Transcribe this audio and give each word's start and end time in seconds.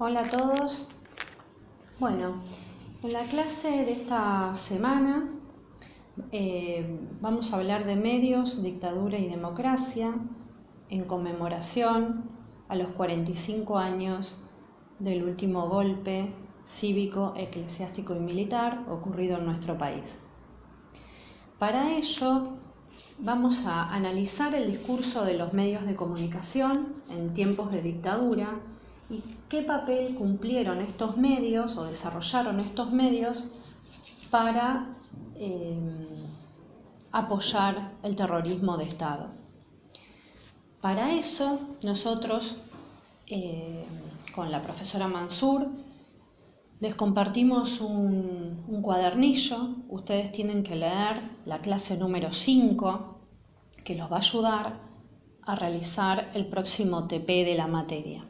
Hola 0.00 0.20
a 0.20 0.30
todos. 0.30 0.86
Bueno, 1.98 2.34
en 3.02 3.12
la 3.12 3.24
clase 3.24 3.68
de 3.68 3.90
esta 3.90 4.54
semana 4.54 5.28
eh, 6.30 7.00
vamos 7.20 7.52
a 7.52 7.56
hablar 7.56 7.84
de 7.84 7.96
medios, 7.96 8.62
dictadura 8.62 9.18
y 9.18 9.28
democracia 9.28 10.14
en 10.88 11.02
conmemoración 11.02 12.30
a 12.68 12.76
los 12.76 12.90
45 12.90 13.76
años 13.76 14.40
del 15.00 15.24
último 15.24 15.68
golpe 15.68 16.32
cívico, 16.64 17.34
eclesiástico 17.36 18.14
y 18.14 18.20
militar 18.20 18.84
ocurrido 18.88 19.38
en 19.38 19.46
nuestro 19.46 19.76
país. 19.78 20.20
Para 21.58 21.90
ello 21.96 22.50
vamos 23.18 23.66
a 23.66 23.92
analizar 23.92 24.54
el 24.54 24.70
discurso 24.70 25.24
de 25.24 25.36
los 25.36 25.52
medios 25.54 25.84
de 25.84 25.96
comunicación 25.96 26.94
en 27.10 27.34
tiempos 27.34 27.72
de 27.72 27.82
dictadura 27.82 28.60
y 29.10 29.22
qué 29.48 29.62
papel 29.62 30.14
cumplieron 30.14 30.80
estos 30.80 31.16
medios 31.16 31.76
o 31.76 31.84
desarrollaron 31.84 32.60
estos 32.60 32.92
medios 32.92 33.44
para 34.30 34.96
eh, 35.36 35.78
apoyar 37.12 37.92
el 38.02 38.16
terrorismo 38.16 38.76
de 38.76 38.84
Estado. 38.84 39.30
Para 40.80 41.14
eso 41.14 41.58
nosotros, 41.82 42.56
eh, 43.26 43.84
con 44.34 44.50
la 44.50 44.62
profesora 44.62 45.08
Mansur, 45.08 45.68
les 46.80 46.94
compartimos 46.94 47.80
un, 47.80 48.64
un, 48.68 48.82
cuadernillo. 48.82 49.74
Ustedes 49.88 50.30
tienen 50.30 50.62
que 50.62 50.76
leer 50.76 51.22
la 51.44 51.60
clase 51.60 51.96
número 51.96 52.32
5, 52.32 53.18
que 53.84 53.96
los 53.96 54.12
va 54.12 54.16
a 54.16 54.20
ayudar 54.20 54.80
a 55.42 55.54
realizar 55.56 56.30
el 56.34 56.46
próximo 56.46 57.08
TP 57.08 57.44
de 57.44 57.56
la 57.56 57.66
materia. 57.66 58.24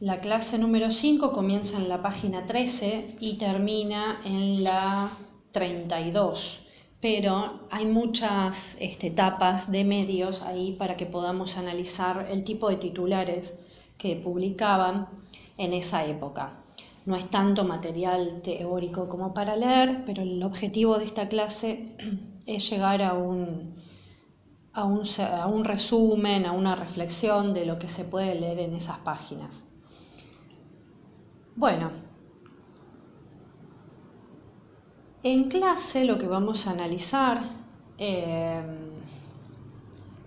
La 0.00 0.20
clase 0.20 0.58
número 0.58 0.92
5 0.92 1.32
comienza 1.32 1.76
en 1.76 1.88
la 1.88 2.00
página 2.00 2.46
13 2.46 3.16
y 3.18 3.36
termina 3.36 4.20
en 4.24 4.62
la 4.62 5.10
32, 5.50 6.68
pero 7.00 7.66
hay 7.68 7.84
muchas 7.86 8.76
este, 8.78 9.08
etapas 9.08 9.72
de 9.72 9.82
medios 9.82 10.42
ahí 10.42 10.76
para 10.78 10.96
que 10.96 11.04
podamos 11.04 11.56
analizar 11.56 12.28
el 12.30 12.44
tipo 12.44 12.68
de 12.70 12.76
titulares 12.76 13.58
que 13.96 14.14
publicaban 14.14 15.08
en 15.56 15.72
esa 15.72 16.06
época. 16.06 16.60
No 17.04 17.16
es 17.16 17.28
tanto 17.28 17.64
material 17.64 18.40
teórico 18.42 19.08
como 19.08 19.34
para 19.34 19.56
leer, 19.56 20.04
pero 20.06 20.22
el 20.22 20.40
objetivo 20.44 20.96
de 20.96 21.06
esta 21.06 21.28
clase 21.28 21.96
es 22.46 22.70
llegar 22.70 23.02
a 23.02 23.14
un, 23.14 23.74
a 24.74 24.84
un 24.84 25.64
resumen, 25.64 26.46
a 26.46 26.52
una 26.52 26.76
reflexión 26.76 27.52
de 27.52 27.66
lo 27.66 27.80
que 27.80 27.88
se 27.88 28.04
puede 28.04 28.36
leer 28.36 28.60
en 28.60 28.76
esas 28.76 28.98
páginas. 28.98 29.64
Bueno, 31.58 31.90
en 35.24 35.48
clase 35.48 36.04
lo 36.04 36.16
que 36.16 36.28
vamos 36.28 36.68
a 36.68 36.70
analizar 36.70 37.40
eh, 37.98 38.62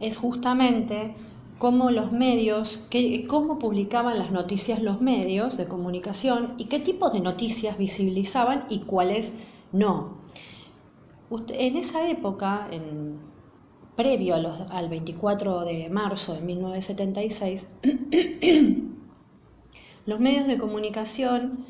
es 0.02 0.18
justamente 0.18 1.16
cómo 1.58 1.90
los 1.90 2.12
medios, 2.12 2.86
cómo 3.30 3.60
publicaban 3.60 4.20
las 4.20 4.32
noticias 4.32 4.82
los 4.82 5.00
medios 5.00 5.56
de 5.56 5.70
comunicación 5.70 6.56
y 6.58 6.66
qué 6.66 6.80
tipos 6.80 7.14
de 7.14 7.22
noticias 7.22 7.78
visibilizaban 7.78 8.66
y 8.70 8.82
cuáles 8.82 9.32
no. 9.72 10.18
en 11.48 11.78
esa 11.78 12.10
época, 12.10 12.68
previo 13.96 14.36
al 14.36 14.90
24 14.90 15.64
de 15.64 15.88
marzo 15.90 16.34
de 16.34 16.42
1976, 16.42 17.68
Los 20.12 20.20
medios 20.20 20.46
de 20.46 20.58
comunicación 20.58 21.64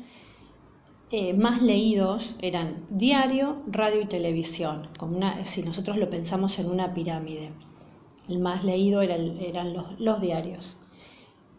eh, 1.12 1.32
más 1.32 1.62
leídos 1.62 2.34
eran 2.40 2.86
diario, 2.90 3.62
radio 3.68 4.00
y 4.00 4.06
televisión, 4.06 4.88
como 4.98 5.20
si 5.44 5.62
nosotros 5.62 5.96
lo 5.96 6.10
pensamos 6.10 6.58
en 6.58 6.68
una 6.68 6.92
pirámide. 6.92 7.52
El 8.28 8.40
más 8.40 8.64
leído 8.64 9.00
eran 9.00 9.72
los, 10.00 10.20
diarios. 10.20 10.76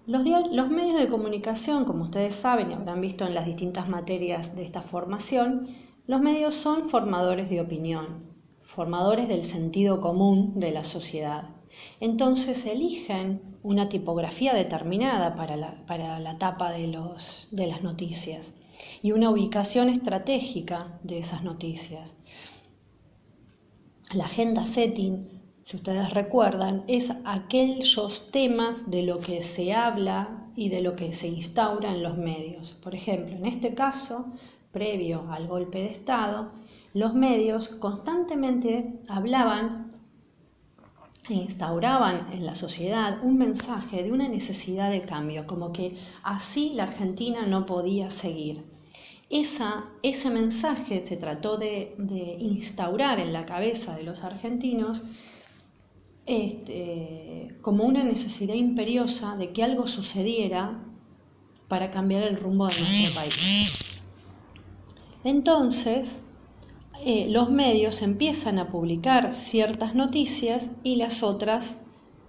Los, 0.07 0.25
los, 0.51 0.69
medios 0.71 0.99
de 0.99 1.07
comunicación, 1.07 1.85
como 1.85 2.03
ustedes 2.03 2.35
saben 2.35 2.71
y 2.71 2.73
habrán 2.73 2.99
visto 2.99 3.25
en 3.25 3.33
las 3.33 3.45
distintas 3.45 3.87
materias 3.87 4.53
de 4.53 4.65
esta 4.65 4.81
formación, 4.81 5.69
los 6.05 6.19
medios 6.19 6.53
son 6.53 6.83
formadores 6.83 7.49
de 7.49 7.61
opinión, 7.61 8.25
formadores 8.61 9.29
del 9.29 9.45
sentido 9.45 10.01
común 10.01 10.59
de 10.59 10.71
la 10.71 10.83
sociedad. 10.83 11.52
Entonces 11.99 12.65
eligen 12.65 13.41
una 13.63 13.89
tipografía 13.89 14.53
determinada 14.53 15.35
para 15.35 15.57
la, 15.57 16.37
tapa 16.37 16.71
de, 16.71 16.97
de 17.51 17.67
las 17.67 17.81
noticias 17.81 18.53
y 19.01 19.11
una 19.11 19.29
ubicación 19.29 19.89
estratégica 19.89 20.99
de 21.03 21.19
esas 21.19 21.43
noticias. 21.43 22.15
La 24.13 24.25
agenda 24.25 24.65
setting, 24.65 25.27
si 25.63 25.77
ustedes 25.77 26.11
recuerdan, 26.11 26.83
es 26.87 27.11
aquellos 27.25 28.29
temas 28.31 28.91
de 28.91 29.03
lo 29.03 29.19
que 29.19 29.41
se 29.41 29.73
habla 29.73 30.49
y 30.55 30.69
de 30.69 30.81
lo 30.81 30.95
que 30.95 31.13
se 31.13 31.27
instaura 31.27 31.91
en 31.91 32.03
los 32.03 32.17
medios. 32.17 32.73
Por 32.73 32.93
ejemplo, 32.93 33.35
en 33.35 33.45
este 33.45 33.73
caso, 33.73 34.27
previo 34.71 35.25
al 35.31 35.47
golpe 35.47 35.79
de 35.79 35.89
Estado, 35.89 36.51
los 36.93 37.13
medios 37.13 37.69
constantemente 37.69 38.99
hablaban 39.07 39.82
instauraban 41.29 42.27
en 42.33 42.45
la 42.45 42.55
sociedad 42.55 43.19
un 43.23 43.37
mensaje 43.37 44.03
de 44.03 44.11
una 44.11 44.27
necesidad 44.27 44.91
de 44.91 45.03
cambio, 45.03 45.47
como 45.47 45.71
que 45.71 45.95
así 46.23 46.73
la 46.73 46.83
Argentina 46.83 47.45
no 47.45 47.65
podía 47.65 48.09
seguir. 48.09 48.63
Esa, 49.29 49.85
ese 50.03 50.29
mensaje 50.29 51.05
se 51.05 51.17
trató 51.17 51.57
de, 51.57 51.95
instaurar 52.39 53.19
en 53.19 53.31
la 53.31 53.45
cabeza 53.45 53.95
de 53.95 54.03
los 54.03 54.23
argentinos 54.23 55.05
este, 56.25 57.57
como 57.61 57.85
una 57.85 58.03
necesidad 58.03 58.53
imperiosa 58.53 59.35
de 59.37 59.51
que 59.51 59.63
algo 59.63 59.87
sucediera 59.87 60.83
para 61.67 61.89
cambiar 61.89 62.23
el 62.23 62.35
rumbo 62.35 62.67
de 62.67 62.79
nuestro 62.79 63.15
país. 63.15 63.95
Entonces, 65.23 66.21
eh, 67.01 67.27
los 67.29 67.49
medios 67.49 68.01
empiezan 68.01 68.59
a 68.59 68.69
publicar 68.69 69.33
ciertas 69.33 69.95
noticias 69.95 70.71
y 70.83 70.95
las 70.95 71.23
otras 71.23 71.77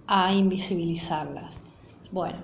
a 0.07 0.33
invisibilizarlas. 0.33 1.59
Bueno, 2.11 2.37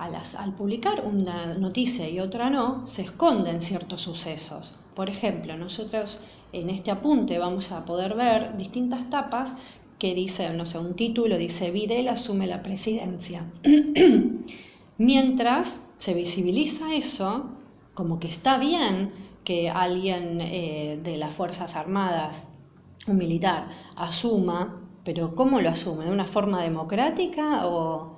al 0.00 0.54
publicar 0.54 1.04
una 1.06 1.54
noticia 1.54 2.08
y 2.08 2.20
otra 2.20 2.48
no, 2.48 2.86
se 2.86 3.02
esconden 3.02 3.60
ciertos 3.60 4.00
sucesos. 4.00 4.74
Por 4.94 5.10
ejemplo, 5.10 5.56
nosotros 5.56 6.18
en 6.52 6.70
este 6.70 6.90
apunte 6.90 7.38
vamos 7.38 7.70
a 7.70 7.84
poder 7.84 8.14
ver 8.14 8.56
distintas 8.56 9.10
tapas 9.10 9.54
que 9.98 10.14
dicen, 10.14 10.56
no 10.56 10.64
sé, 10.64 10.78
un 10.78 10.94
título 10.94 11.36
dice 11.36 11.70
Videl 11.70 12.08
asume 12.08 12.46
la 12.46 12.62
presidencia. 12.62 13.44
Mientras 14.98 15.80
se 15.98 16.14
visibiliza 16.14 16.94
eso, 16.94 17.50
como 17.92 18.18
que 18.18 18.28
está 18.28 18.58
bien 18.58 19.12
que 19.50 19.68
alguien 19.68 20.40
eh, 20.40 21.00
de 21.02 21.16
las 21.16 21.34
Fuerzas 21.34 21.74
Armadas, 21.74 22.46
un 23.08 23.16
militar, 23.16 23.66
asuma, 23.96 24.88
pero 25.04 25.34
¿cómo 25.34 25.60
lo 25.60 25.70
asume? 25.70 26.04
¿De 26.04 26.12
una 26.12 26.24
forma 26.24 26.62
democrática 26.62 27.66
o...? 27.66 28.16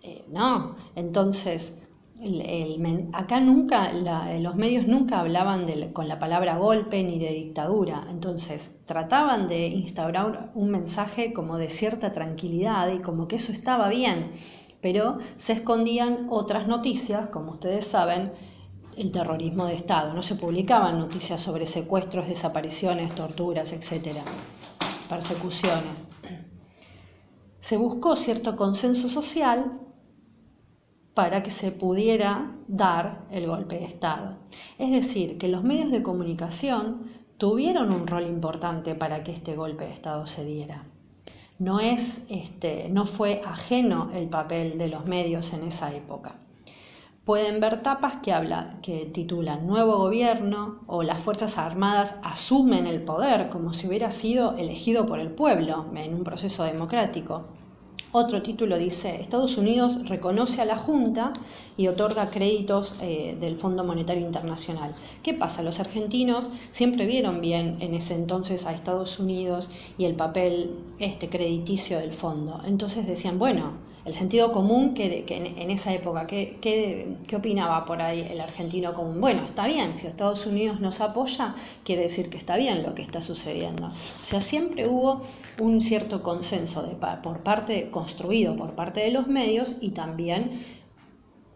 Eh, 0.00 0.24
no, 0.28 0.74
entonces, 0.96 1.74
acá 3.12 3.40
nunca, 3.40 3.92
los 4.38 4.56
medios 4.56 4.86
nunca 4.86 5.20
hablaban 5.20 5.66
con 5.92 6.08
la 6.08 6.18
palabra 6.18 6.56
golpe 6.56 7.02
ni 7.02 7.18
de 7.18 7.34
dictadura, 7.34 8.06
entonces 8.08 8.80
trataban 8.86 9.48
de 9.48 9.66
instaurar 9.66 10.50
un 10.54 10.70
mensaje 10.70 11.34
como 11.34 11.58
de 11.58 11.68
cierta 11.68 12.10
tranquilidad 12.10 12.90
y 12.90 13.00
como 13.00 13.28
que 13.28 13.36
eso 13.36 13.52
estaba 13.52 13.90
bien, 13.90 14.32
pero 14.80 15.18
se 15.36 15.52
escondían 15.52 16.28
otras 16.30 16.68
noticias, 16.68 17.28
como 17.28 17.50
ustedes 17.50 17.86
saben, 17.86 18.32
el 18.96 19.12
terrorismo 19.12 19.66
de 19.66 19.74
Estado. 19.74 20.14
No 20.14 20.22
se 20.22 20.36
publicaban 20.36 20.98
noticias 20.98 21.40
sobre 21.40 21.66
secuestros, 21.66 22.28
desapariciones, 22.28 23.14
torturas, 23.14 23.72
etc. 23.72 24.18
Persecuciones. 25.08 26.08
Se 27.60 27.76
buscó 27.76 28.16
cierto 28.16 28.56
consenso 28.56 29.08
social 29.08 29.80
para 31.14 31.42
que 31.42 31.50
se 31.50 31.70
pudiera 31.70 32.56
dar 32.66 33.26
el 33.30 33.46
golpe 33.46 33.76
de 33.76 33.84
Estado. 33.84 34.36
Es 34.78 34.90
decir, 34.90 35.38
que 35.38 35.48
los 35.48 35.64
medios 35.64 35.90
de 35.90 36.02
comunicación 36.02 37.10
tuvieron 37.38 37.92
un 37.92 38.06
rol 38.06 38.26
importante 38.26 38.94
para 38.94 39.22
que 39.22 39.32
este 39.32 39.56
golpe 39.56 39.84
de 39.84 39.92
Estado 39.92 40.26
se 40.26 40.44
diera. 40.44 40.84
No, 41.58 41.78
es, 41.78 42.22
este, 42.28 42.88
no 42.88 43.06
fue 43.06 43.40
ajeno 43.44 44.10
el 44.12 44.28
papel 44.28 44.76
de 44.76 44.88
los 44.88 45.06
medios 45.06 45.52
en 45.52 45.62
esa 45.64 45.94
época 45.94 46.34
pueden 47.24 47.58
ver 47.58 47.82
tapas 47.82 48.16
que 48.16 48.32
hablan, 48.32 48.80
que 48.82 49.06
titulan 49.06 49.66
Nuevo 49.66 49.96
gobierno 49.96 50.80
o 50.86 51.02
las 51.02 51.20
Fuerzas 51.20 51.56
Armadas 51.56 52.16
asumen 52.22 52.86
el 52.86 53.02
poder 53.02 53.48
como 53.48 53.72
si 53.72 53.86
hubiera 53.86 54.10
sido 54.10 54.56
elegido 54.56 55.06
por 55.06 55.18
el 55.18 55.30
pueblo 55.30 55.86
en 55.94 56.14
un 56.14 56.24
proceso 56.24 56.64
democrático. 56.64 57.44
Otro 58.16 58.42
título 58.42 58.78
dice, 58.78 59.20
Estados 59.20 59.56
Unidos 59.56 60.08
reconoce 60.08 60.60
a 60.60 60.64
la 60.64 60.76
Junta 60.76 61.32
y 61.76 61.88
otorga 61.88 62.30
créditos 62.30 62.94
eh, 63.00 63.36
del 63.40 63.58
Fondo 63.58 63.82
Monetario 63.82 64.24
Internacional. 64.24 64.94
¿Qué 65.24 65.34
pasa? 65.34 65.64
Los 65.64 65.80
argentinos 65.80 66.48
siempre 66.70 67.06
vieron 67.06 67.40
bien 67.40 67.78
en 67.80 67.92
ese 67.92 68.14
entonces 68.14 68.66
a 68.66 68.72
Estados 68.72 69.18
Unidos 69.18 69.68
y 69.98 70.04
el 70.04 70.14
papel 70.14 70.76
este, 71.00 71.28
crediticio 71.28 71.98
del 71.98 72.12
fondo. 72.12 72.62
Entonces 72.64 73.04
decían, 73.04 73.40
bueno, 73.40 73.72
el 74.04 74.12
sentido 74.12 74.52
común 74.52 74.92
que, 74.92 75.24
en, 75.28 75.70
esa 75.70 75.92
época, 75.94 76.26
¿qué, 76.26 76.58
¿qué, 76.60 77.36
opinaba 77.36 77.86
por 77.86 78.02
ahí 78.02 78.20
el 78.30 78.40
argentino 78.40 78.94
común? 78.94 79.20
Bueno, 79.20 79.44
está 79.44 79.66
bien, 79.66 79.96
si 79.96 80.06
Estados 80.06 80.44
Unidos 80.46 80.80
nos 80.80 81.00
apoya, 81.00 81.54
quiere 81.84 82.02
decir 82.02 82.28
que 82.28 82.36
está 82.36 82.56
bien 82.56 82.82
lo 82.82 82.94
que 82.94 83.02
está 83.02 83.22
sucediendo. 83.22 83.86
O 83.86 84.24
sea, 84.24 84.40
siempre 84.40 84.88
hubo 84.88 85.22
un 85.60 85.80
cierto 85.80 86.22
consenso 86.22 86.86
por 87.22 87.42
parte, 87.42 87.90
construido 87.90 88.56
por 88.56 88.74
parte 88.74 89.00
de 89.00 89.10
los 89.10 89.26
medios 89.26 89.76
y 89.80 89.90
también 89.90 90.60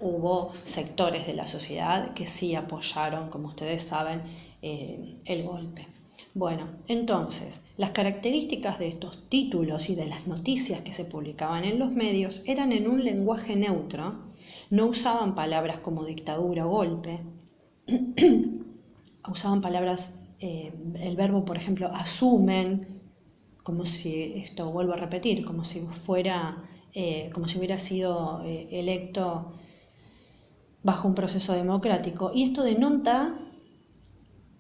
hubo 0.00 0.52
sectores 0.62 1.26
de 1.26 1.34
la 1.34 1.46
sociedad 1.46 2.14
que 2.14 2.26
sí 2.26 2.54
apoyaron, 2.54 3.28
como 3.28 3.48
ustedes 3.48 3.82
saben, 3.82 4.22
eh, 4.62 5.16
el 5.26 5.42
golpe. 5.42 5.86
Bueno, 6.34 6.68
entonces, 6.88 7.62
las 7.76 7.90
características 7.90 8.78
de 8.78 8.88
estos 8.88 9.28
títulos 9.28 9.88
y 9.88 9.94
de 9.94 10.06
las 10.06 10.26
noticias 10.26 10.80
que 10.82 10.92
se 10.92 11.04
publicaban 11.04 11.64
en 11.64 11.78
los 11.78 11.92
medios 11.92 12.42
eran 12.46 12.72
en 12.72 12.88
un 12.88 13.04
lenguaje 13.04 13.56
neutro, 13.56 14.14
no 14.70 14.86
usaban 14.86 15.34
palabras 15.34 15.78
como 15.78 16.04
dictadura 16.04 16.66
o 16.66 16.70
golpe, 16.70 17.20
usaban 19.28 19.60
palabras, 19.60 20.14
eh, 20.40 20.72
el 21.00 21.16
verbo, 21.16 21.44
por 21.44 21.56
ejemplo, 21.56 21.88
asumen, 21.88 23.00
como 23.62 23.84
si, 23.84 24.34
esto 24.36 24.70
vuelvo 24.70 24.94
a 24.94 24.96
repetir, 24.96 25.44
como 25.44 25.64
si 25.64 25.80
fuera, 25.80 26.56
eh, 26.94 27.30
como 27.32 27.48
si 27.48 27.58
hubiera 27.58 27.78
sido 27.78 28.42
eh, 28.44 28.68
electo 28.70 29.52
bajo 30.82 31.08
un 31.08 31.14
proceso 31.14 31.52
democrático. 31.52 32.32
Y 32.34 32.44
esto 32.44 32.62
denota 32.62 33.38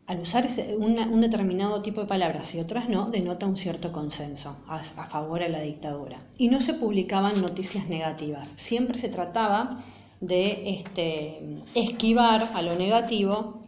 al 0.08 0.20
usar 0.20 0.48
un 0.78 1.20
determinado 1.20 1.82
tipo 1.82 2.00
de 2.00 2.06
palabras 2.06 2.54
y 2.54 2.60
otras 2.60 2.88
no, 2.88 3.10
denota 3.10 3.44
un 3.44 3.58
cierto 3.58 3.92
consenso 3.92 4.56
a, 4.66 4.82
favor 4.82 5.40
de 5.40 5.50
la 5.50 5.60
dictadura. 5.60 6.22
Y 6.38 6.48
no 6.48 6.62
se 6.62 6.72
publicaban 6.72 7.42
noticias 7.42 7.90
negativas, 7.90 8.54
siempre 8.56 8.98
se 8.98 9.10
trataba 9.10 9.84
de 10.22 10.70
este, 10.70 11.62
esquivar 11.74 12.50
a 12.54 12.62
lo 12.62 12.74
negativo 12.74 13.62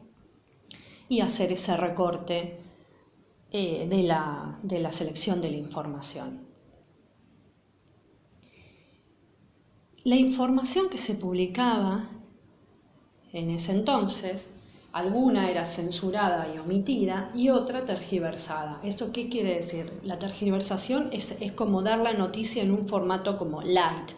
y 1.10 1.20
hacer 1.20 1.52
ese 1.52 1.76
recorte 1.76 2.58
eh, 3.50 3.86
de, 3.86 4.02
la, 4.02 4.58
de 4.62 4.78
la 4.78 4.92
selección 4.92 5.42
de 5.42 5.50
la 5.50 5.58
información. 5.58 6.40
La 10.04 10.16
información 10.16 10.88
que 10.88 10.96
se 10.96 11.16
publicaba 11.16 12.08
en 13.34 13.50
ese 13.50 13.72
entonces 13.72 14.46
Alguna 14.92 15.48
era 15.48 15.64
censurada 15.64 16.52
y 16.52 16.58
omitida 16.58 17.30
y 17.32 17.50
otra 17.50 17.84
tergiversada. 17.84 18.80
¿Esto 18.82 19.12
qué 19.12 19.28
quiere 19.28 19.54
decir? 19.54 19.92
La 20.02 20.18
tergiversación 20.18 21.10
es, 21.12 21.36
como 21.54 21.82
dar 21.82 22.00
la 22.00 22.12
noticia 22.12 22.64
en 22.64 22.72
un 22.72 22.88
formato 22.88 23.38
como 23.38 23.62
light, 23.62 24.10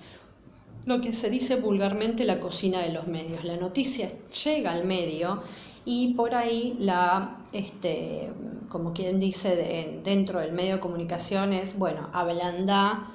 lo 0.86 1.02
que 1.02 1.12
se 1.12 1.28
dice 1.28 1.56
vulgarmente 1.56 2.24
la 2.24 2.40
cocina 2.40 2.80
de 2.80 2.90
los 2.90 3.06
medios. 3.06 3.44
La 3.44 3.58
noticia 3.58 4.10
llega 4.44 4.72
al 4.72 4.84
medio 4.86 5.42
y 5.84 6.14
por 6.14 6.34
ahí 6.34 6.74
la, 6.78 7.42
este, 7.52 8.30
como 8.70 8.94
quien 8.94 9.20
dice 9.20 10.00
dentro 10.02 10.40
del 10.40 10.52
medio 10.52 10.76
de 10.76 10.80
comunicación 10.80 11.52
es, 11.52 11.78
bueno, 11.78 12.08
ablanda 12.14 13.10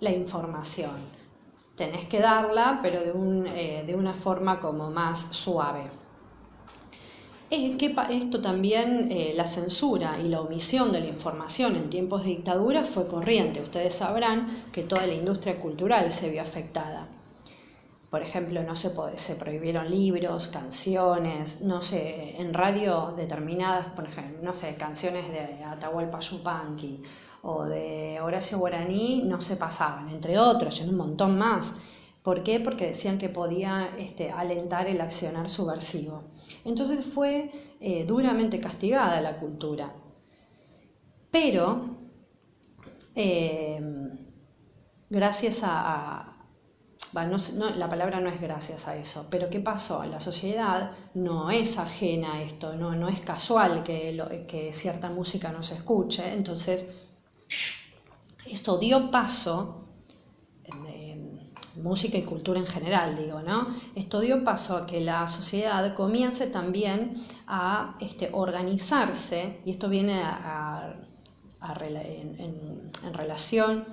la 0.00 0.10
información. 0.10 0.96
Tenés 1.74 2.04
que 2.04 2.20
darla, 2.20 2.80
pero 2.82 3.02
de, 3.02 3.12
un, 3.12 3.46
eh, 3.46 3.82
de 3.86 3.94
una 3.94 4.12
forma 4.12 4.60
como 4.60 4.90
más 4.90 5.34
suave. 5.34 5.90
Que 7.48 7.94
esto 8.10 8.40
también, 8.40 9.08
eh, 9.12 9.32
la 9.36 9.46
censura 9.46 10.18
y 10.18 10.28
la 10.28 10.40
omisión 10.40 10.90
de 10.90 10.98
la 10.98 11.06
información 11.06 11.76
en 11.76 11.90
tiempos 11.90 12.24
de 12.24 12.30
dictadura 12.30 12.82
fue 12.84 13.06
corriente. 13.06 13.62
Ustedes 13.62 13.94
sabrán 13.94 14.48
que 14.72 14.82
toda 14.82 15.06
la 15.06 15.14
industria 15.14 15.60
cultural 15.60 16.10
se 16.10 16.28
vio 16.28 16.42
afectada. 16.42 17.06
Por 18.10 18.22
ejemplo, 18.22 18.62
no 18.64 18.74
se, 18.74 18.90
se 19.14 19.34
prohibieron 19.36 19.88
libros, 19.88 20.48
canciones, 20.48 21.60
no 21.60 21.82
sé, 21.82 22.40
en 22.40 22.52
radio 22.52 23.14
determinadas, 23.16 23.86
por 23.94 24.06
ejemplo, 24.08 24.38
no 24.42 24.52
sé, 24.52 24.74
canciones 24.74 25.30
de 25.30 25.62
Atahualpa 25.64 26.18
Yupanqui 26.18 27.02
o 27.42 27.64
de 27.64 28.18
Horacio 28.20 28.58
Guaraní 28.58 29.22
no 29.24 29.40
se 29.40 29.56
pasaban, 29.56 30.08
entre 30.08 30.36
otros, 30.36 30.80
en 30.80 30.88
un 30.88 30.96
montón 30.96 31.38
más. 31.38 31.74
¿Por 32.26 32.42
qué? 32.42 32.58
Porque 32.58 32.88
decían 32.88 33.18
que 33.18 33.28
podía 33.28 33.94
este, 33.98 34.32
alentar 34.32 34.88
el 34.88 35.00
accionar 35.00 35.48
subversivo. 35.48 36.24
Entonces 36.64 37.06
fue 37.06 37.52
eh, 37.80 38.04
duramente 38.04 38.58
castigada 38.58 39.20
la 39.20 39.38
cultura. 39.38 39.94
Pero, 41.30 41.84
eh, 43.14 43.80
gracias 45.08 45.60
a... 45.62 46.36
la 47.12 47.88
palabra 47.88 48.18
no 48.18 48.28
es 48.28 48.40
gracias 48.40 48.88
a 48.88 48.96
eso, 48.96 49.28
pero 49.30 49.48
¿qué 49.48 49.60
pasó? 49.60 50.04
La 50.04 50.18
sociedad 50.18 50.90
no 51.14 51.52
es 51.52 51.78
ajena 51.78 52.34
a 52.34 52.42
esto, 52.42 52.74
no, 52.74 52.96
no 52.96 53.08
es 53.08 53.20
casual 53.20 53.84
que, 53.84 54.44
que 54.48 54.72
cierta 54.72 55.10
música 55.10 55.52
no 55.52 55.62
se 55.62 55.76
escuche, 55.76 56.32
entonces 56.32 56.86
esto 58.46 58.78
dio 58.78 59.12
paso 59.12 59.85
música 61.82 62.18
y 62.18 62.22
cultura 62.22 62.58
en 62.58 62.66
general, 62.66 63.16
digo, 63.16 63.40
¿no? 63.40 63.68
Esto 63.94 64.20
dio 64.20 64.44
paso 64.44 64.76
a 64.76 64.86
que 64.86 65.00
la 65.00 65.26
sociedad 65.26 65.94
comience 65.94 66.46
también 66.46 67.14
a 67.46 67.96
este, 68.00 68.30
organizarse, 68.32 69.60
y 69.64 69.70
esto 69.72 69.88
viene 69.88 70.20
en, 71.78 72.90
en 73.04 73.14
relación 73.14 73.84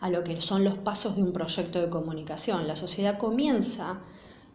a 0.00 0.10
lo 0.10 0.22
que 0.22 0.40
son 0.40 0.64
los 0.64 0.78
pasos 0.78 1.16
de 1.16 1.22
un 1.22 1.32
proyecto 1.32 1.80
de 1.80 1.88
comunicación. 1.88 2.66
La 2.66 2.76
sociedad 2.76 3.18
comienza 3.18 4.00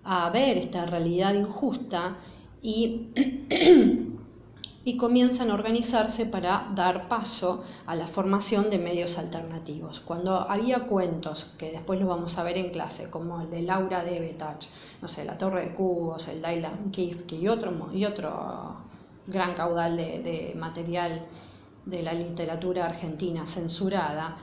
a 0.03 0.29
ver 0.29 0.57
esta 0.57 0.85
realidad 0.85 1.33
injusta 1.33 2.17
y 2.61 3.09
y 4.83 4.97
comienzan 4.97 5.51
a 5.51 5.53
organizarse 5.53 6.25
para 6.25 6.71
dar 6.73 7.07
paso 7.07 7.63
a 7.85 7.95
la 7.95 8.07
formación 8.07 8.69
de 8.71 8.79
medios 8.79 9.19
alternativos. 9.19 9.99
Cuando 9.99 10.49
había 10.49 10.87
cuentos, 10.87 11.53
que 11.57 11.71
después 11.71 11.99
los 11.99 12.09
vamos 12.09 12.37
a 12.37 12.43
ver 12.43 12.57
en 12.57 12.71
clase, 12.71 13.09
como 13.09 13.41
el 13.41 13.49
de 13.51 13.61
Laura 13.61 14.03
de 14.03 14.19
Betach, 14.19 14.65
no 15.01 15.07
sé, 15.07 15.23
La 15.23 15.37
Torre 15.37 15.67
de 15.67 15.73
Cubos, 15.73 16.27
el 16.27 16.41
Dylan 16.41 16.89
Kifke 16.89 17.35
y 17.35 17.47
otro, 17.47 17.89
y 17.93 18.05
otro 18.05 18.77
gran 19.27 19.53
caudal 19.53 19.97
de, 19.97 20.53
material 20.57 21.27
de 21.85 22.01
la 22.01 22.13
literatura 22.13 22.85
argentina 22.85 23.45
censurada, 23.45 24.35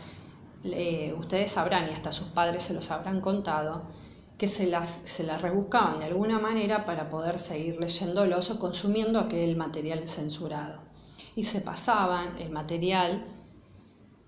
ustedes 1.18 1.50
sabrán, 1.50 1.88
y 1.88 1.92
hasta 1.92 2.12
sus 2.12 2.28
padres 2.28 2.62
se 2.62 2.74
los 2.74 2.90
habrán 2.92 3.20
contado, 3.20 3.82
que 4.38 4.46
se 4.46 4.68
las, 4.68 5.00
se 5.04 5.24
las 5.24 5.42
rebuscaban 5.42 5.98
de 5.98 6.06
alguna 6.06 6.38
manera 6.38 6.84
para 6.84 7.10
poder 7.10 7.40
seguir 7.40 7.80
leyéndolos 7.80 8.50
o 8.50 8.58
consumiendo 8.60 9.18
aquel 9.18 9.56
material 9.56 10.08
censurado. 10.08 10.80
Y 11.34 11.42
se 11.42 11.60
pasaban 11.60 12.38
el 12.38 12.50
material 12.50 13.26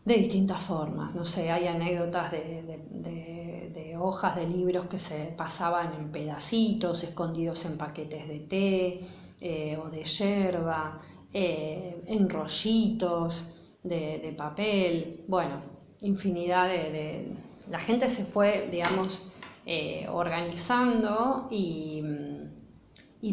de 0.05 0.15
distintas 0.15 0.61
formas. 0.61 1.15
No 1.15 1.25
sé, 1.25 1.53
hay 1.53 1.69
anécdotas 1.69 2.33
de, 2.33 3.97
hojas 4.03 4.35
de 4.35 4.49
libros 4.49 4.87
que 4.87 4.99
se 4.99 5.27
pasaban 5.37 5.93
en 5.93 6.11
pedacitos, 6.11 7.05
escondidos 7.05 7.67
en 7.67 7.77
paquetes 7.77 8.27
de 8.27 8.41
té 8.41 9.01
eh, 9.41 9.77
o 9.77 9.91
de 9.91 10.03
yerba, 10.03 10.99
eh, 11.33 12.03
en 12.07 12.29
rollitos 12.31 13.55
de, 13.83 14.35
papel. 14.37 15.25
Bueno, 15.29 15.63
infinidad 16.01 16.67
de... 16.67 17.31
La 17.71 17.79
gente 17.79 18.09
se 18.09 18.25
fue, 18.25 18.69
digamos, 18.73 19.31
eh, 19.67 20.07
organizando 20.11 21.49
y, 21.51 22.03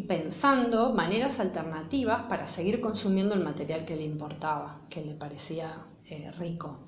pensando 0.08 0.94
maneras 0.94 1.40
alternativas 1.40 2.24
para 2.24 2.48
seguir 2.48 2.82
consumiendo 2.82 3.34
el 3.34 3.44
material 3.44 3.86
que 3.86 3.96
le 3.96 4.04
importaba, 4.04 4.82
que 4.90 5.02
le 5.02 5.14
parecía 5.14 5.86
eh, 6.06 6.32
rico. 6.38 6.80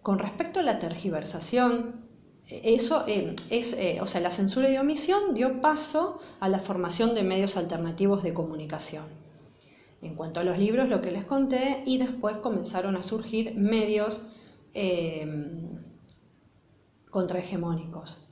Con 0.00 0.18
respecto 0.18 0.60
a 0.60 0.62
la 0.62 0.78
tergiversación, 0.78 2.06
eso 2.48 3.04
eh, 3.06 3.36
es, 3.50 3.76
o 4.00 4.06
sea, 4.06 4.20
la 4.22 4.30
censura 4.30 4.70
y 4.70 4.78
omisión 4.78 5.34
dio 5.34 5.60
paso 5.60 6.18
a 6.40 6.48
la 6.48 6.58
formación 6.58 7.14
de 7.14 7.22
medios 7.22 7.56
alternativos 7.56 8.22
de 8.22 8.32
comunicación. 8.32 9.04
En 10.00 10.16
cuanto 10.16 10.40
a 10.40 10.44
los 10.44 10.58
libros, 10.58 10.88
lo 10.88 11.02
que 11.02 11.12
les 11.12 11.24
conté, 11.24 11.82
y 11.86 11.98
después 11.98 12.36
comenzaron 12.38 12.96
a 12.96 13.02
surgir 13.02 13.54
medios 13.54 14.22
contrahegemónicos. 17.12 18.26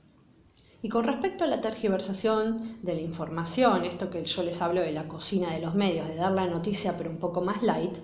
Y 0.81 0.89
con 0.89 1.05
respecto 1.05 1.43
a 1.43 1.47
la 1.47 1.61
tergiversación 1.61 2.79
de 2.81 2.95
la 2.95 3.01
información, 3.01 3.85
esto 3.85 4.09
que 4.09 4.25
yo 4.25 4.43
les 4.43 4.61
hablo 4.63 4.81
de 4.81 4.91
la 4.91 5.07
cocina 5.07 5.53
de 5.53 5.61
los 5.61 5.75
medios, 5.75 6.07
de 6.07 6.15
dar 6.15 6.31
la 6.31 6.47
noticia 6.47 6.97
pero 6.97 7.11
un 7.11 7.17
poco 7.17 7.41
más 7.41 7.61
light, 7.61 7.97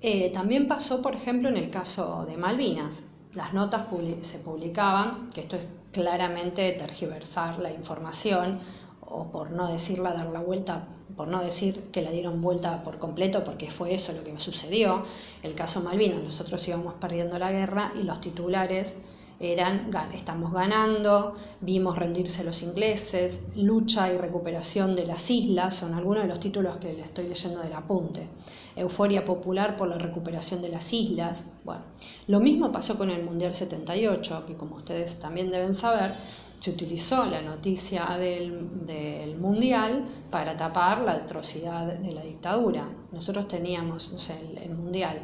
eh, 0.00 0.30
también 0.32 0.68
pasó, 0.68 1.02
por 1.02 1.16
ejemplo, 1.16 1.48
en 1.48 1.56
el 1.56 1.70
caso 1.70 2.24
de 2.26 2.36
Malvinas. 2.36 3.02
las 3.32 3.52
notas 3.52 3.88
se 4.20 4.38
publicaban, 4.38 5.28
que 5.32 5.40
esto 5.40 5.56
es 5.56 5.66
claramente 5.90 6.70
tergiversar 6.78 7.58
la 7.58 7.72
información 7.72 8.60
o 9.00 9.32
por 9.32 9.50
no 9.50 9.66
decirla 9.66 10.12
dar 10.12 10.26
la 10.26 10.40
vuelta, 10.40 10.86
por 11.16 11.26
no 11.26 11.42
decir 11.42 11.90
que 11.90 12.00
la 12.00 12.12
dieron 12.12 12.40
vuelta 12.40 12.84
por 12.84 12.98
completo, 12.98 13.42
porque 13.42 13.72
fue 13.72 13.92
eso 13.92 14.12
lo 14.12 14.22
que 14.22 14.38
sucedió. 14.38 15.02
El 15.42 15.56
caso 15.56 15.80
Malvinas, 15.80 16.22
nosotros 16.22 16.68
íbamos 16.68 16.94
perdiendo 16.94 17.36
la 17.40 17.50
guerra 17.50 17.92
y 18.00 18.04
los 18.04 18.20
titulares 18.20 18.98
eran 19.40 19.90
estamos 20.14 20.52
ganando, 20.52 21.34
vimos 21.60 21.98
rendirse 21.98 22.44
los 22.44 22.62
ingleses, 22.62 23.48
lucha 23.56 24.12
y 24.12 24.16
recuperación 24.16 24.94
de 24.94 25.06
las 25.06 25.30
islas, 25.30 25.74
son 25.74 25.94
algunos 25.94 26.22
de 26.22 26.28
los 26.28 26.40
títulos 26.40 26.76
que 26.76 26.92
le 26.92 27.02
estoy 27.02 27.28
leyendo 27.28 27.60
del 27.60 27.72
apunte. 27.72 28.28
Euforia 28.76 29.24
popular 29.24 29.76
por 29.76 29.88
la 29.88 29.98
recuperación 29.98 30.62
de 30.62 30.68
las 30.68 30.92
islas. 30.92 31.44
Bueno, 31.64 31.82
lo 32.26 32.40
mismo 32.40 32.72
pasó 32.72 32.96
con 32.96 33.10
el 33.10 33.22
Mundial 33.22 33.54
78, 33.54 34.44
que 34.46 34.54
como 34.54 34.76
ustedes 34.76 35.18
también 35.18 35.50
deben 35.50 35.74
saber, 35.74 36.14
se 36.58 36.70
utilizó 36.70 37.24
la 37.26 37.42
noticia 37.42 38.06
del, 38.18 39.36
Mundial 39.38 40.04
para 40.30 40.56
tapar 40.56 41.02
la 41.02 41.12
atrocidad 41.12 41.86
de 41.86 42.12
la 42.12 42.22
dictadura. 42.22 42.88
Nosotros 43.12 43.46
teníamos, 43.48 44.04
sé, 44.04 44.38
el 44.62 44.74
Mundial 44.74 45.20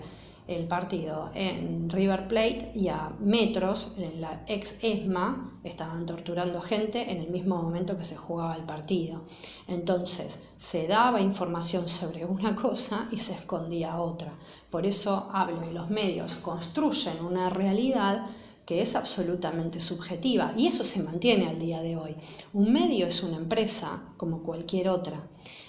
el 0.51 0.67
partido 0.67 1.31
en 1.35 1.89
River 1.89 2.27
Plate 2.27 2.73
y 2.75 2.89
a 2.89 3.13
metros, 3.21 3.95
en 3.99 4.21
la 4.21 4.43
ex 4.47 4.83
ESMA, 4.83 5.61
estaban 5.63 6.07
torturando 6.07 6.61
gente 6.61 7.11
en 7.11 7.19
el 7.19 7.31
mismo 7.31 7.63
momento 7.63 7.97
que 7.97 8.05
se 8.05 8.17
jugaba 8.17 8.57
el 8.57 8.65
partido. 8.65 9.23
Entonces, 9.69 10.41
se 10.57 10.89
daba 10.89 11.21
información 11.21 11.89
sobre 11.89 12.25
una 12.25 12.57
cosa 12.57 13.09
y 13.13 13.19
se 13.19 13.35
escondía 13.35 14.01
otra. 14.01 14.35
Por 14.71 14.87
eso 14.87 15.31
hablo 15.33 15.69
y 15.71 15.73
los 15.73 15.89
medios 15.89 16.35
construyen 16.37 17.25
una 17.25 17.49
realidad 17.49 18.27
que 18.67 18.83
es 18.83 18.95
absolutamente 18.95 19.81
subjetiva 19.81 20.53
y 20.57 20.67
eso 20.67 20.85
se 20.85 21.03
mantiene 21.03 21.49
al 21.49 21.59
día 21.59 21.81
de 21.81 21.97
hoy. 21.97 22.17
Un 22.53 22.73
medio 22.73 23.07
es 23.07 23.23
una 23.23 23.37
empresa 23.37 24.03
como 24.17 24.43
cualquier 24.43 24.89
otra 24.89 25.21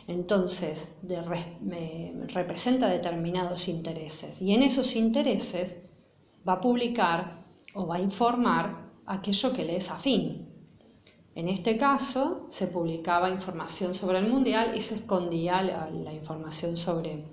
entonces, 0.08 0.96
representa 2.28 2.88
determinados 2.88 3.68
intereses 3.68 4.42
y 4.42 4.54
en 4.54 4.64
esos 4.64 4.96
intereses 4.96 5.78
va 6.48 6.54
a 6.54 6.62
publicar 6.62 7.46
o 7.76 7.86
va 7.88 7.98
a 7.98 8.02
informar 8.02 8.92
aquello 9.06 9.54
que 9.54 9.66
le 9.66 9.78
es 9.78 9.92
afín. 9.92 10.48
En 11.34 11.48
este 11.48 11.78
caso, 11.78 12.46
se 12.50 12.68
publicaba 12.68 13.30
información 13.30 13.96
sobre 13.96 14.20
el 14.20 14.28
Mundial 14.28 14.76
y 14.76 14.82
se 14.82 14.96
escondía 14.96 15.62
la, 15.64 16.14
información 16.14 16.76
sobre, 16.76 17.26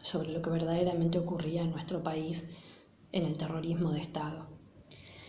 sobre 0.00 0.32
lo 0.32 0.42
que 0.42 0.50
verdaderamente 0.50 1.18
ocurría 1.18 1.62
en 1.62 1.70
nuestro 1.70 2.02
país 2.02 2.50
en 3.12 3.24
el 3.26 3.36
terrorismo 3.36 3.92
de 3.92 4.00
Estado. 4.00 4.46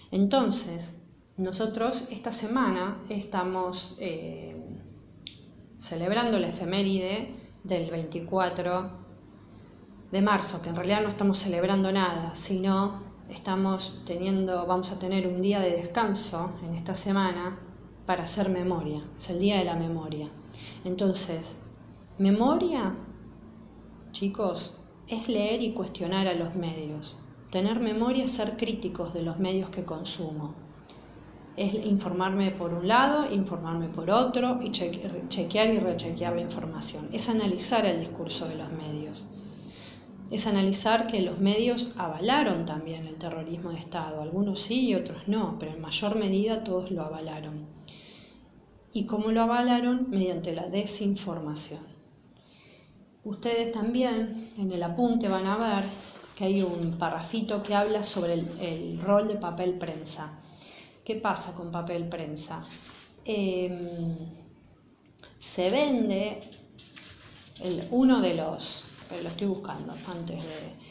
Entonces, 0.10 0.98
nosotros 1.38 2.06
esta 2.10 2.32
semana 2.32 3.04
estamos 3.10 3.98
eh, 4.00 4.56
celebrando 5.84 6.40
la 6.40 6.48
efeméride 6.48 7.36
del 7.66 7.92
24 7.92 8.90
de 10.14 10.22
marzo, 10.22 10.62
que 10.62 10.70
en 10.70 10.78
realidad 10.78 11.02
no 11.04 11.10
estamos 11.10 11.38
celebrando 11.38 11.92
nada, 11.92 12.34
sino 12.36 13.02
estamos 13.30 14.02
teniendo, 14.06 14.66
vamos 14.66 14.94
a 14.94 15.00
tener 15.00 15.28
un 15.28 15.42
día 15.42 15.60
de 15.60 15.72
descanso 15.72 16.52
en 16.64 16.74
esta 16.74 16.96
semana 16.96 17.60
para 18.06 18.24
hacer 18.24 18.50
memoria, 18.50 19.04
es 19.18 19.30
el 19.30 19.40
día 19.40 19.58
de 19.58 19.66
la 19.66 19.76
memoria. 19.76 20.30
Entonces, 20.86 21.58
memoria, 22.18 22.96
chicos, 24.12 24.78
es 25.10 25.28
leer 25.28 25.62
y 25.62 25.74
cuestionar 25.74 26.30
a 26.30 26.34
los 26.34 26.56
medios. 26.56 27.18
Tener 27.52 27.82
memoria 27.82 28.24
es 28.24 28.32
ser 28.32 28.56
críticos 28.56 29.14
de 29.14 29.24
los 29.24 29.38
medios 29.38 29.70
que 29.70 29.84
consumo 29.84 30.63
es 31.56 31.74
informarme 31.86 32.50
por 32.52 32.74
un 32.74 32.88
lado, 32.88 33.32
informarme 33.32 33.88
por 33.88 34.10
otro 34.10 34.60
y 34.64 34.72
chequear 34.72 35.74
y 35.74 35.80
rechequear 35.80 36.34
la 36.34 36.42
información. 36.42 37.10
Es 37.14 37.30
analizar 37.30 37.86
el 37.86 38.00
discurso 38.00 38.48
de 38.48 38.56
los 38.56 38.72
medios. 38.72 39.28
Es 40.32 40.48
analizar 40.48 41.06
que 41.06 41.22
los 41.22 41.38
medios 41.40 41.94
avalaron 41.98 42.66
también 42.66 43.06
el 43.06 43.18
terrorismo 43.18 43.70
de 43.70 43.78
Estado. 43.78 44.22
Algunos 44.22 44.62
sí 44.62 44.90
y 44.90 44.96
otros 44.96 45.28
no, 45.28 45.58
pero 45.60 45.74
en 45.74 45.82
mayor 45.82 46.16
medida 46.16 46.64
todos 46.64 46.90
lo 46.90 47.04
avalaron. 47.04 47.68
¿Y 48.92 49.06
cómo 49.06 49.32
lo 49.32 49.42
avalaron? 49.42 50.10
Mediante 50.10 50.54
la 50.54 50.70
desinformación. 50.70 51.82
Ustedes 53.24 53.72
también 53.72 54.50
en 54.58 54.72
el 54.72 54.82
apunte 54.82 55.28
van 55.30 55.46
a 55.46 55.58
ver 55.58 55.86
que 56.36 56.46
hay 56.46 56.62
un 56.64 56.98
parrafito 56.98 57.62
que 57.62 57.76
habla 57.76 58.04
sobre 58.04 58.34
el, 58.34 58.48
el 58.60 59.00
rol 59.00 59.28
de 59.28 59.36
papel 59.36 59.78
prensa. 59.78 60.43
¿Qué 61.04 61.16
pasa 61.16 61.54
con 61.54 61.72
papel 61.72 62.08
prensa? 62.08 62.64
Em, 63.26 63.78
se 65.38 65.70
vende 65.70 66.40
uno 67.92 68.22
de 68.22 68.36
los, 68.36 68.84
lo 69.22 69.30
estoy 69.30 69.48
buscando 69.48 69.94
antes 70.08 70.62
de... 70.62 70.84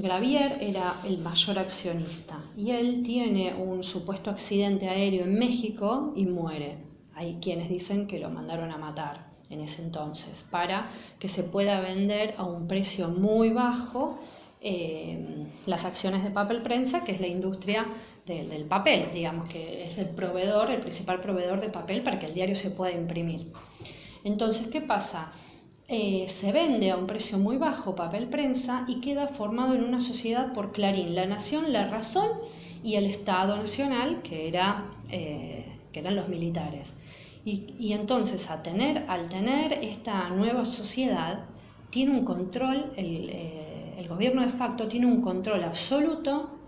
Gravier 0.00 0.58
era 0.60 0.96
el 1.04 1.18
mayor 1.18 1.56
accionista 1.56 2.40
y 2.56 2.72
él 2.72 3.04
tiene 3.04 3.54
un 3.54 3.84
supuesto 3.84 4.28
accidente 4.28 4.88
aéreo 4.88 5.22
en 5.22 5.38
México 5.38 6.12
y 6.16 6.26
muere. 6.26 6.78
Hay 7.14 7.38
quienes 7.40 7.68
dicen 7.68 8.08
que 8.08 8.18
lo 8.18 8.28
mandaron 8.28 8.72
a 8.72 8.76
matar 8.76 9.30
en 9.50 9.60
ese 9.60 9.82
entonces 9.82 10.44
para 10.50 10.90
que 11.20 11.28
se 11.28 11.44
pueda 11.44 11.80
vender 11.80 12.34
a 12.38 12.44
un 12.44 12.66
precio 12.66 13.08
muy 13.08 13.50
bajo 13.50 14.18
em, 14.60 15.46
las 15.66 15.84
acciones 15.84 16.24
de 16.24 16.30
papel 16.30 16.62
prensa, 16.62 17.04
que 17.04 17.12
es 17.12 17.20
la 17.20 17.28
industria 17.28 17.86
del 18.26 18.64
papel, 18.64 19.10
digamos 19.12 19.48
que 19.48 19.86
es 19.86 19.98
el 19.98 20.08
proveedor, 20.08 20.70
el 20.70 20.80
principal 20.80 21.20
proveedor 21.20 21.60
de 21.60 21.68
papel 21.68 22.02
para 22.02 22.18
que 22.18 22.26
el 22.26 22.34
diario 22.34 22.54
se 22.54 22.70
pueda 22.70 22.92
imprimir. 22.92 23.52
Entonces, 24.24 24.68
¿qué 24.68 24.80
pasa? 24.80 25.30
Eh, 25.86 26.24
se 26.28 26.50
vende 26.50 26.90
a 26.90 26.96
un 26.96 27.06
precio 27.06 27.36
muy 27.36 27.58
bajo 27.58 27.94
papel 27.94 28.28
prensa 28.28 28.86
y 28.88 29.02
queda 29.02 29.28
formado 29.28 29.74
en 29.74 29.84
una 29.84 30.00
sociedad 30.00 30.54
por 30.54 30.72
Clarín, 30.72 31.14
La 31.14 31.26
Nación, 31.26 31.74
La 31.74 31.88
Razón 31.88 32.30
y 32.82 32.94
el 32.94 33.04
Estado 33.04 33.58
Nacional, 33.58 34.22
que, 34.22 34.48
era, 34.48 34.86
eh, 35.10 35.66
que 35.92 36.00
eran 36.00 36.16
los 36.16 36.28
militares. 36.28 36.94
Y, 37.46 37.92
entonces, 37.92 38.50
a 38.50 38.62
tener, 38.62 39.04
al 39.06 39.26
tener 39.26 39.74
esta 39.74 40.30
nueva 40.30 40.64
sociedad, 40.64 41.44
tiene 41.90 42.18
un 42.18 42.24
control, 42.24 42.94
el, 42.96 43.28
eh, 43.28 43.94
el 43.98 44.08
gobierno 44.08 44.40
de 44.40 44.48
facto 44.48 44.88
tiene 44.88 45.04
un 45.04 45.20
control 45.20 45.62
absoluto 45.62 46.63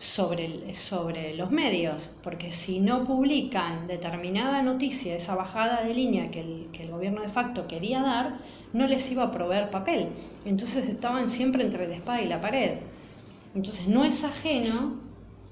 sobre, 0.00 0.74
sobre 0.74 1.34
los 1.34 1.50
medios, 1.50 2.16
porque 2.22 2.52
si 2.52 2.80
no 2.80 3.04
publican 3.04 3.86
determinada 3.86 4.62
noticia, 4.62 5.14
esa 5.14 5.34
bajada 5.34 5.84
de 5.84 5.92
línea 5.92 6.30
que 6.30 6.40
el, 6.40 6.68
que 6.72 6.84
el 6.84 6.90
gobierno 6.90 7.20
de 7.20 7.28
facto 7.28 7.66
quería 7.66 8.00
dar, 8.00 8.38
no 8.72 8.86
les 8.86 9.12
iba 9.12 9.24
a 9.24 9.30
proveer 9.30 9.68
papel. 9.68 10.08
Entonces 10.46 10.88
estaban 10.88 11.28
siempre 11.28 11.62
entre 11.62 11.86
la 11.86 11.96
espada 11.96 12.22
y 12.22 12.28
la 12.28 12.40
pared. 12.40 12.78
Entonces 13.54 13.88
no 13.88 14.04
es 14.06 14.24
ajeno, 14.24 14.98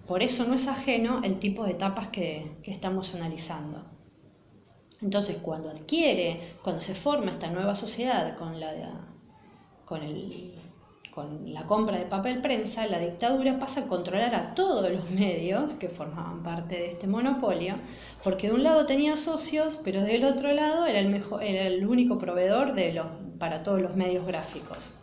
por 0.06 0.22
eso 0.22 0.46
no 0.46 0.54
es 0.54 0.66
ajeno 0.66 1.20
el 1.22 1.38
tipo 1.38 1.64
de 1.64 1.72
etapas 1.72 2.08
que, 2.08 2.50
que 2.62 2.70
estamos 2.70 3.14
analizando. 3.14 3.84
Entonces 5.02 5.36
cuando 5.42 5.68
adquiere, 5.68 6.40
cuando 6.62 6.80
se 6.80 6.94
forma 6.94 7.32
esta 7.32 7.50
nueva 7.50 7.76
sociedad 7.76 8.34
con, 8.38 8.58
la, 8.58 8.72
con 9.84 10.02
el 10.02 10.54
con 11.18 11.52
la 11.52 11.66
compra 11.66 11.98
de 11.98 12.04
papel 12.04 12.40
prensa, 12.40 12.86
la 12.86 13.00
dictadura 13.00 13.58
pasa 13.58 13.80
a 13.80 13.88
controlar 13.88 14.36
a 14.36 14.54
todos 14.54 14.88
los 14.88 15.10
medios 15.10 15.72
que 15.72 15.88
formaban 15.88 16.44
parte 16.44 16.76
de 16.76 16.92
este 16.92 17.08
monopolio, 17.08 17.74
porque 18.22 18.46
de 18.46 18.54
un 18.54 18.62
lado 18.62 18.86
tenía 18.86 19.16
socios, 19.16 19.80
pero 19.82 20.00
del 20.02 20.24
otro 20.24 20.52
lado 20.52 20.86
era 20.86 21.00
el, 21.00 21.12
era 21.42 21.66
el 21.66 21.84
único 21.84 22.18
proveedor 22.18 22.72
de 22.72 22.92
los, 22.92 23.06
para 23.36 23.64
todos 23.64 23.82
los 23.82 23.96
medios 23.96 24.26
gráficos. 24.26 24.94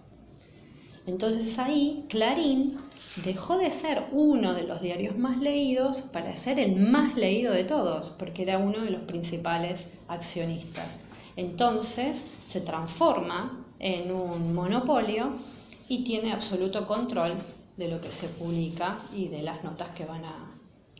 Entonces 1.05 1.59
ahí 1.59 2.05
Clarín 2.07 2.77
dejó 3.25 3.57
de 3.57 3.69
ser 3.69 4.05
uno 4.13 4.53
de 4.53 4.63
los 4.63 4.79
diarios 4.79 5.17
más 5.17 5.39
leídos 5.39 6.01
para 6.01 6.37
ser 6.37 6.59
el 6.59 6.77
más 6.77 7.17
leído 7.17 7.51
de 7.51 7.65
todos, 7.65 8.09
porque 8.11 8.43
era 8.43 8.57
uno 8.57 8.79
de 8.79 8.89
los 8.89 9.01
principales 9.01 9.89
accionistas. 10.07 10.87
Entonces 11.35 12.23
se 12.47 12.61
transforma 12.61 13.65
en 13.79 14.13
un 14.13 14.53
monopolio 14.53 15.33
y 15.87 16.03
tiene 16.03 16.31
absoluto 16.31 16.87
control 16.87 17.33
de 17.77 17.87
lo 17.87 18.01
que 18.01 18.11
se 18.11 18.27
publica 18.29 18.97
y 19.13 19.27
de 19.27 19.41
las 19.41 19.63
notas 19.63 19.89
que 19.89 20.05
van 20.05 20.25
a 20.25 20.51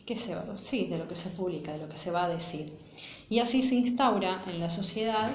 que 0.06 0.16
se 0.16 0.36
sí, 0.56 0.86
de 0.86 0.98
lo 0.98 1.08
que 1.08 1.16
se 1.16 1.30
publica, 1.30 1.72
de 1.72 1.78
lo 1.78 1.88
que 1.88 1.96
se 1.96 2.12
va 2.12 2.24
a 2.24 2.28
decir. 2.28 2.72
Y 3.28 3.40
así 3.40 3.62
se 3.62 3.74
instaura 3.74 4.40
en 4.46 4.60
la 4.60 4.70
sociedad 4.70 5.32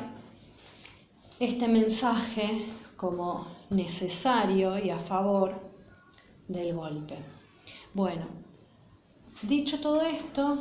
este 1.41 1.67
mensaje 1.67 2.65
como 2.95 3.47
necesario 3.69 4.77
y 4.79 4.89
a 4.89 4.97
favor 4.97 5.59
del 6.47 6.73
golpe. 6.73 7.17
Bueno, 7.93 8.25
dicho 9.41 9.81
todo 9.81 10.01
esto, 10.03 10.59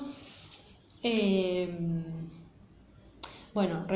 em, 1.02 2.02
bueno, 3.54 3.86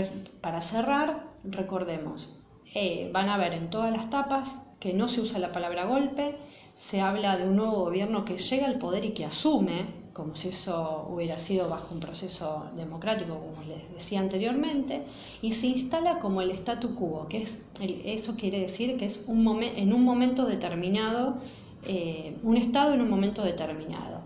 para 0.40 0.60
cerrar, 0.60 1.26
recordemos, 1.42 2.36
eh, 2.74 3.10
van 3.12 3.28
a 3.28 3.38
ver 3.38 3.54
en 3.54 3.70
todas 3.70 3.92
las 3.92 4.10
tapas 4.10 4.58
que 4.84 4.92
no 4.92 5.08
se 5.08 5.22
usa 5.22 5.38
la 5.38 5.50
palabra 5.50 5.86
golpe, 5.86 6.34
se 6.74 7.00
habla 7.00 7.38
de 7.38 7.48
un 7.48 7.56
nuevo 7.56 7.86
gobierno 7.86 8.26
que 8.26 8.36
llega 8.36 8.66
al 8.66 8.76
poder 8.76 9.02
y 9.06 9.12
que 9.12 9.24
asume, 9.24 9.86
como 10.12 10.36
si 10.36 10.48
eso 10.48 11.08
hubiera 11.10 11.38
sido 11.38 11.70
bajo 11.70 11.94
un 11.94 12.00
proceso 12.00 12.66
democrático, 12.76 13.32
como 13.38 13.66
les 13.66 13.90
decía 13.94 14.20
anteriormente, 14.20 15.04
y 15.40 15.52
se 15.52 15.68
instala 15.68 16.18
como 16.18 16.42
el 16.42 16.50
statu 16.50 16.94
quo, 16.94 17.26
que 17.30 17.40
es 17.40 17.62
eso 18.04 18.36
quiere 18.36 18.60
decir 18.60 18.98
que 18.98 19.06
es 19.06 19.24
un 19.26 19.62
en 19.62 19.94
un 19.94 20.04
momento 20.04 20.44
determinado, 20.44 21.38
eh, 21.86 22.36
un 22.42 22.58
estado 22.58 22.92
en 22.92 23.00
un 23.00 23.08
momento 23.08 23.42
determinado. 23.42 24.20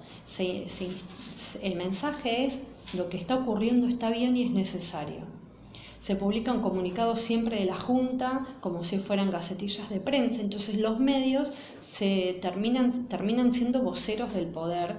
el 1.62 1.76
mensaje 1.76 2.46
es 2.46 2.62
lo 2.94 3.08
que 3.08 3.16
está 3.16 3.36
ocurriendo 3.36 3.86
está 3.86 4.10
bien 4.10 4.36
y 4.36 4.42
es 4.42 4.50
necesario. 4.50 5.38
Se 5.98 6.14
publican 6.14 6.62
comunicados 6.62 7.20
siempre 7.20 7.58
de 7.58 7.64
la 7.64 7.78
Junta 7.78 8.46
como 8.60 8.84
si 8.84 8.98
fueran 8.98 9.30
gacetillas 9.30 9.90
de 9.90 10.00
prensa, 10.00 10.40
entonces 10.40 10.78
los 10.78 11.00
medios 11.00 11.52
se 11.80 12.38
terminan, 12.40 13.08
terminan 13.08 13.52
siendo 13.52 13.82
voceros 13.82 14.32
del 14.32 14.46
poder 14.46 14.96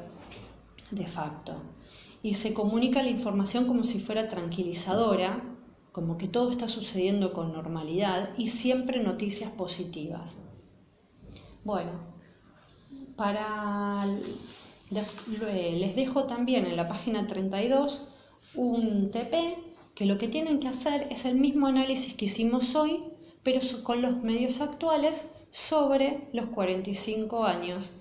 de 0.91 1.07
facto. 1.07 1.53
Y 2.21 2.33
se 2.33 2.53
comunica 2.53 3.01
la 3.01 3.09
información 3.09 3.65
como 3.65 3.83
si 3.83 3.99
fuera 3.99 4.27
tranquilizadora, 4.27 5.41
como 5.91 6.17
que 6.17 6.27
todo 6.27 6.51
está 6.51 6.67
sucediendo 6.67 7.33
con 7.33 7.53
normalidad 7.53 8.31
y 8.37 8.49
siempre 8.49 9.01
noticias 9.01 9.51
positivas. 9.51 10.35
Bueno, 11.63 11.91
para 13.15 14.01
les 14.91 15.95
dejo 15.95 16.23
también 16.23 16.65
en 16.65 16.75
la 16.75 16.87
página 16.87 17.27
32 17.27 18.07
un 18.55 19.09
TP 19.09 19.57
que 19.99 20.05
lo 20.05 20.17
que 20.17 20.29
tienen 20.29 20.61
que 20.61 20.69
hacer 20.69 21.07
es 21.11 21.25
el 21.25 21.37
mismo 21.37 21.67
análisis 21.67 22.13
que 22.13 22.23
hicimos 22.23 22.73
hoy, 22.73 23.03
pero 23.43 23.59
con 23.83 24.01
los 24.01 24.23
medios 24.23 24.61
actuales 24.61 25.29
sobre 25.49 26.29
los 26.31 26.45
45 26.45 27.43
años 27.43 27.99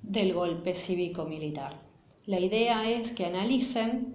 del 0.00 0.32
golpe 0.32 0.76
cívico-militar. 0.76 1.82
La 2.24 2.38
idea 2.38 2.88
es 2.88 3.10
que 3.10 3.26
analicen 3.26 4.14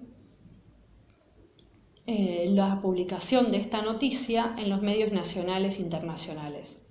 eh, 2.05 2.45
la 2.47 2.79
publicación 2.81 3.51
de 3.51 3.57
esta 3.57 3.81
noticia 3.81 4.55
en 4.57 4.69
los 4.69 4.81
medios 4.81 5.11
nacionales 5.11 5.79
e 5.79 5.81
internacionales. 5.81 6.87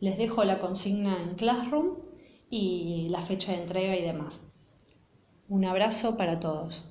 Les 0.00 0.16
dejo 0.16 0.42
la 0.44 0.58
consigna 0.58 1.22
en 1.22 1.34
Classroom 1.34 1.98
y 2.48 3.08
la 3.10 3.20
fecha 3.20 3.52
de 3.52 3.60
entrega 3.60 3.94
y 3.94 4.00
demás. 4.00 4.50
Un 5.50 5.66
abrazo 5.66 6.16
para 6.16 6.40
todos. 6.40 6.89